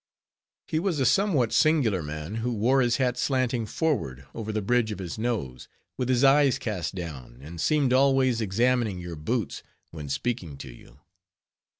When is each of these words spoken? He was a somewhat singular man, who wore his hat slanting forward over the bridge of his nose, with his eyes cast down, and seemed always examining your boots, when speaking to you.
He 0.65 0.79
was 0.79 0.99
a 0.99 1.05
somewhat 1.05 1.53
singular 1.53 2.01
man, 2.01 2.37
who 2.37 2.51
wore 2.53 2.81
his 2.81 2.97
hat 2.97 3.19
slanting 3.19 3.67
forward 3.67 4.25
over 4.33 4.51
the 4.51 4.59
bridge 4.63 4.91
of 4.91 4.97
his 4.97 5.19
nose, 5.19 5.67
with 5.95 6.09
his 6.09 6.23
eyes 6.23 6.57
cast 6.57 6.95
down, 6.95 7.37
and 7.43 7.61
seemed 7.61 7.93
always 7.93 8.41
examining 8.41 8.97
your 8.97 9.15
boots, 9.15 9.61
when 9.91 10.09
speaking 10.09 10.57
to 10.57 10.73
you. 10.73 10.99